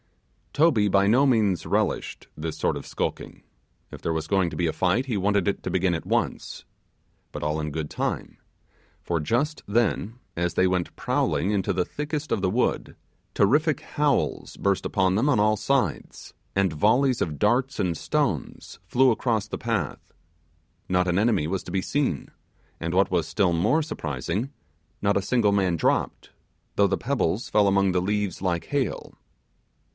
[0.53, 3.43] Toby by no means relished this sort of skulking;
[3.91, 6.65] if there was going to be a fight, he wanted it to begin at once.
[7.31, 8.37] But all in good time,
[9.01, 12.97] for just then, as they went prowling into the thickest of the wood,
[13.33, 19.11] terrific howls burst upon them on all sides, and volleys of darts and stones flew
[19.11, 20.11] across the path.
[20.89, 22.29] Not an enemy was to be seen,
[22.79, 24.49] and what was still more surprising,
[25.01, 26.31] not a single man dropped,
[26.75, 29.13] though the pebbles fell among the leaves like hail.